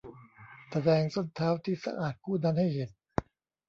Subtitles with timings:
[0.71, 2.89] แสดงส้นเท้าที่สะอาดคู่นั้นให้เห็น